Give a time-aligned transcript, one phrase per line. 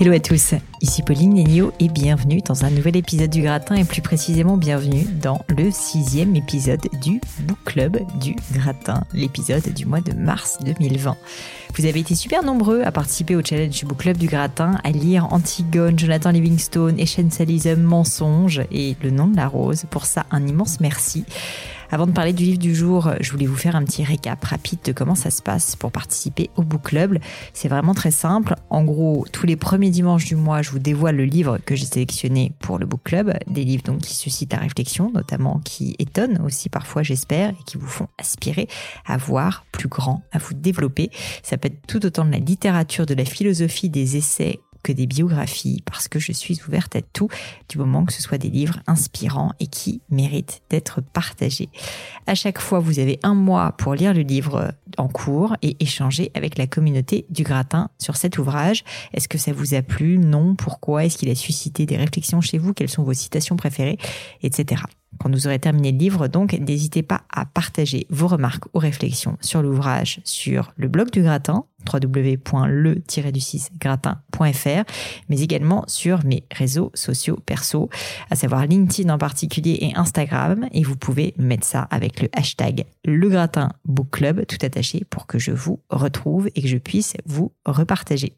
[0.00, 3.82] Hello à tous, ici Pauline Nenio et bienvenue dans un nouvel épisode du Gratin et
[3.82, 10.00] plus précisément bienvenue dans le sixième épisode du Book Club du Gratin, l'épisode du mois
[10.00, 11.16] de mars 2020.
[11.74, 14.92] Vous avez été super nombreux à participer au challenge du Book Club du Gratin, à
[14.92, 19.82] lire Antigone, Jonathan Livingstone, Essentialism, Mensonge et Le nom de la rose.
[19.90, 21.24] Pour ça, un immense merci.
[21.90, 24.80] Avant de parler du livre du jour, je voulais vous faire un petit récap rapide
[24.84, 27.18] de comment ça se passe pour participer au book club.
[27.54, 28.54] C'est vraiment très simple.
[28.68, 31.86] En gros, tous les premiers dimanches du mois, je vous dévoile le livre que j'ai
[31.86, 33.32] sélectionné pour le book club.
[33.46, 37.78] Des livres donc qui suscitent la réflexion, notamment qui étonnent aussi parfois, j'espère, et qui
[37.78, 38.68] vous font aspirer
[39.06, 41.10] à voir plus grand, à vous développer.
[41.42, 45.06] Ça peut être tout autant de la littérature, de la philosophie, des essais que des
[45.06, 47.28] biographies parce que je suis ouverte à tout
[47.68, 51.68] du moment que ce soit des livres inspirants et qui méritent d'être partagés.
[52.26, 56.30] À chaque fois, vous avez un mois pour lire le livre en cours et échanger
[56.34, 58.84] avec la communauté du gratin sur cet ouvrage.
[59.12, 60.18] Est-ce que ça vous a plu?
[60.18, 60.54] Non?
[60.54, 61.04] Pourquoi?
[61.04, 62.74] Est-ce qu'il a suscité des réflexions chez vous?
[62.74, 63.98] Quelles sont vos citations préférées?
[64.42, 64.82] Etc.
[65.18, 69.36] Quand vous aurez terminé le livre, donc, n'hésitez pas à partager vos remarques ou réflexions
[69.40, 74.90] sur l'ouvrage sur le blog du gratin, www.le-du6gratin.fr,
[75.28, 77.90] mais également sur mes réseaux sociaux perso,
[78.30, 80.68] à savoir LinkedIn en particulier et Instagram.
[80.72, 85.26] Et vous pouvez mettre ça avec le hashtag le gratin book club tout attaché pour
[85.26, 88.36] que je vous retrouve et que je puisse vous repartager.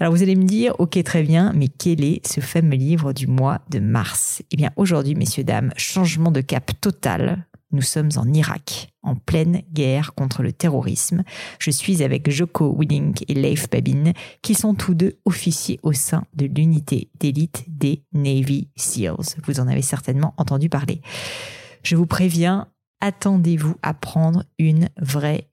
[0.00, 3.26] Alors vous allez me dire, ok très bien, mais quel est ce fameux livre du
[3.26, 4.42] mois de mars?
[4.50, 7.46] Eh bien aujourd'hui, messieurs, dames, changement de cap total.
[7.70, 11.22] Nous sommes en Irak, en pleine guerre contre le terrorisme.
[11.58, 16.24] Je suis avec Joko Willink et Leif Babin, qui sont tous deux officiers au sein
[16.34, 19.36] de l'unité d'élite des Navy SEALs.
[19.44, 21.02] Vous en avez certainement entendu parler.
[21.82, 22.68] Je vous préviens,
[23.02, 25.49] attendez-vous à prendre une vraie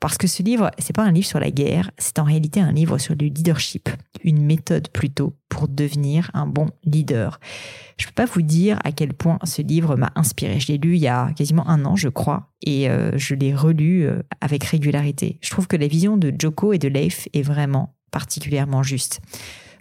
[0.00, 2.72] Parce que ce livre, c'est pas un livre sur la guerre, c'est en réalité un
[2.72, 3.88] livre sur le leadership,
[4.24, 7.40] une méthode plutôt pour devenir un bon leader.
[7.98, 10.60] Je peux pas vous dire à quel point ce livre m'a inspiré.
[10.60, 13.54] Je l'ai lu il y a quasiment un an, je crois, et euh, je l'ai
[13.54, 15.38] relu euh, avec régularité.
[15.40, 19.20] Je trouve que la vision de Joko et de Leif est vraiment particulièrement juste.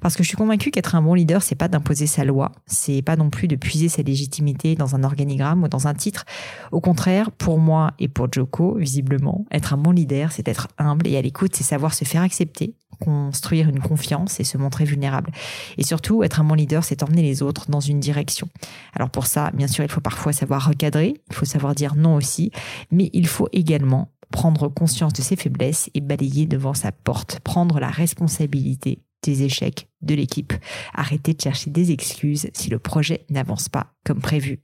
[0.05, 3.01] Parce que je suis convaincue qu'être un bon leader, c'est pas d'imposer sa loi, c'est
[3.01, 6.25] pas non plus de puiser sa légitimité dans un organigramme ou dans un titre.
[6.71, 11.07] Au contraire, pour moi et pour Joko, visiblement, être un bon leader, c'est être humble
[11.07, 15.31] et à l'écoute, c'est savoir se faire accepter, construire une confiance et se montrer vulnérable.
[15.79, 18.47] Et surtout, être un bon leader, c'est emmener les autres dans une direction.
[18.93, 22.13] Alors pour ça, bien sûr, il faut parfois savoir recadrer, il faut savoir dire non
[22.13, 22.51] aussi,
[22.91, 27.79] mais il faut également prendre conscience de ses faiblesses et balayer devant sa porte, prendre
[27.79, 30.53] la responsabilité des échecs de l'équipe.
[30.93, 34.59] Arrêtez de chercher des excuses si le projet n'avance pas comme prévu.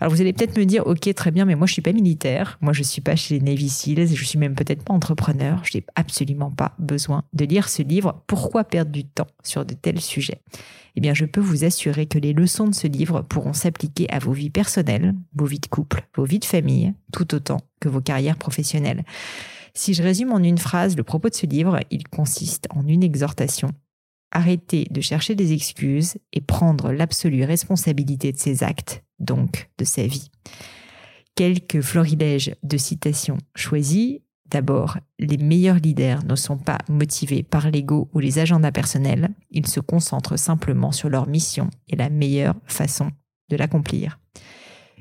[0.00, 2.56] Alors vous allez peut-être me dire, ok, très bien, mais moi je suis pas militaire,
[2.60, 5.76] moi je suis pas chez les Navy Seals, je suis même peut-être pas entrepreneur, je
[5.76, 8.22] n'ai absolument pas besoin de lire ce livre.
[8.28, 10.40] Pourquoi perdre du temps sur de tels sujets?
[10.94, 14.20] Eh bien, je peux vous assurer que les leçons de ce livre pourront s'appliquer à
[14.20, 18.00] vos vies personnelles, vos vies de couple, vos vies de famille, tout autant que vos
[18.00, 19.04] carrières professionnelles.
[19.74, 23.02] Si je résume en une phrase le propos de ce livre, il consiste en une
[23.02, 23.70] exhortation
[24.30, 30.06] arrêter de chercher des excuses et prendre l'absolue responsabilité de ses actes, donc de sa
[30.06, 30.30] vie.
[31.34, 34.22] Quelques florilèges de citations choisies.
[34.50, 39.66] D'abord, les meilleurs leaders ne sont pas motivés par l'ego ou les agendas personnels, ils
[39.66, 43.10] se concentrent simplement sur leur mission et la meilleure façon
[43.50, 44.18] de l'accomplir.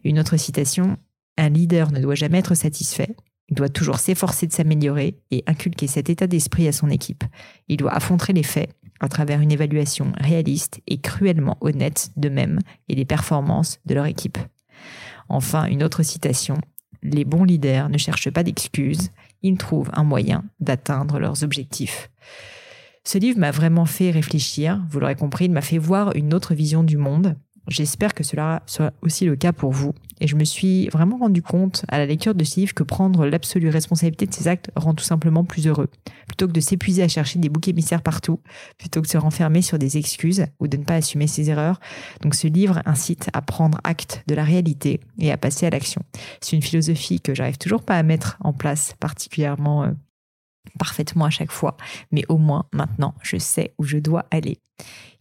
[0.04, 0.98] Une autre citation,
[1.38, 3.16] un leader ne doit jamais être satisfait,
[3.50, 7.24] il doit toujours s'efforcer de s'améliorer et inculquer cet état d'esprit à son équipe.
[7.70, 12.60] Il doit affronter les faits à travers une évaluation réaliste et cruellement honnête d'eux-mêmes
[12.90, 14.38] et des performances de leur équipe.
[15.30, 16.58] Enfin, une autre citation.
[17.04, 19.12] Les bons leaders ne cherchent pas d'excuses,
[19.44, 22.10] ils trouvent un moyen d'atteindre leurs objectifs.
[23.04, 26.54] Ce livre m'a vraiment fait réfléchir, vous l'aurez compris, il m'a fait voir une autre
[26.54, 27.38] vision du monde.
[27.68, 29.94] J'espère que cela soit aussi le cas pour vous.
[30.20, 33.26] Et je me suis vraiment rendu compte à la lecture de ce livre que prendre
[33.28, 35.90] l'absolue responsabilité de ses actes rend tout simplement plus heureux.
[36.28, 38.40] Plutôt que de s'épuiser à chercher des boucs émissaires partout,
[38.78, 41.80] plutôt que de se renfermer sur des excuses ou de ne pas assumer ses erreurs.
[42.22, 46.02] Donc ce livre incite à prendre acte de la réalité et à passer à l'action.
[46.42, 49.92] C'est une philosophie que j'arrive toujours pas à mettre en place particulièrement euh,
[50.80, 51.78] parfaitement à chaque fois,
[52.12, 54.60] mais au moins maintenant je sais où je dois aller.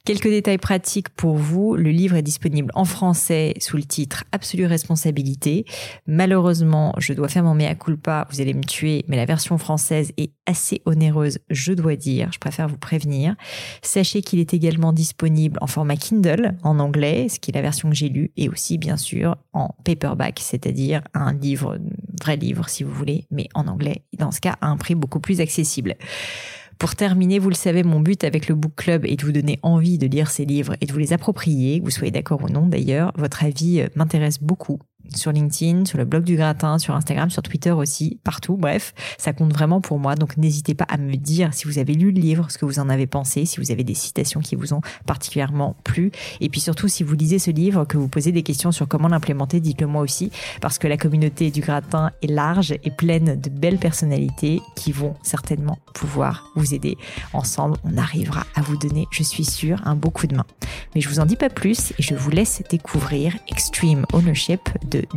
[0.06, 1.74] Quelques détails pratiques pour vous.
[1.74, 5.64] Le livre est disponible en français sous le titre Absolue responsabilité.
[6.06, 10.12] Malheureusement, je dois faire mon mea culpa, vous allez me tuer, mais la version française
[10.16, 12.30] est assez onéreuse, je dois dire.
[12.32, 13.34] Je préfère vous prévenir.
[13.82, 17.90] Sachez qu'il est également disponible en format Kindle en anglais, ce qui est la version
[17.90, 21.80] que j'ai lue, et aussi bien sûr en paperback, c'est-à-dire un livre,
[22.20, 25.20] vrai livre si vous voulez, mais en anglais, dans ce cas à un prix beaucoup
[25.20, 25.94] plus accessible.
[26.78, 29.58] Pour terminer, vous le savez, mon but avec le Book Club est de vous donner
[29.62, 32.66] envie de lire ces livres et de vous les approprier, vous soyez d'accord ou non
[32.66, 33.12] d'ailleurs.
[33.16, 34.78] Votre avis euh, m'intéresse beaucoup
[35.14, 38.56] sur LinkedIn, sur le blog du gratin, sur Instagram, sur Twitter aussi, partout.
[38.56, 40.14] Bref, ça compte vraiment pour moi.
[40.14, 42.78] Donc n'hésitez pas à me dire si vous avez lu le livre, ce que vous
[42.78, 46.10] en avez pensé, si vous avez des citations qui vous ont particulièrement plu.
[46.40, 49.08] Et puis surtout, si vous lisez ce livre, que vous posez des questions sur comment
[49.08, 50.30] l'implémenter, dites-le moi aussi,
[50.60, 55.14] parce que la communauté du gratin est large et pleine de belles personnalités qui vont
[55.22, 56.96] certainement pouvoir vous aider.
[57.32, 60.46] Ensemble, on arrivera à vous donner, je suis sûre, un beau coup de main.
[60.94, 64.60] Mais je vous en dis pas plus et je vous laisse découvrir Extreme Ownership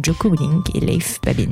[0.01, 1.51] Joko Willink et Leif Babin.